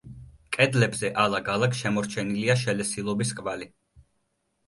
[0.55, 3.67] კედლებზე ალაგ–ალაგ შემორჩენილია შელესილობის კვალი.